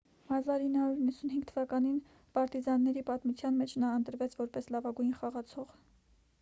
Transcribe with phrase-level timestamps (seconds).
[0.35, 1.99] 1995 թվականին
[2.39, 5.81] պարտիզանների պատմության մեջ նա ընտրվեց որպես լավագույն խաղացող